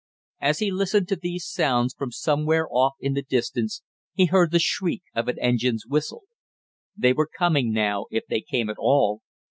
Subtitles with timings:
[0.39, 3.83] As he listened to these sounds, from somewhere off in the distance
[4.15, 6.23] he heard the shriek of an engine's whistle.
[6.97, 9.21] They were coming now if they came at all!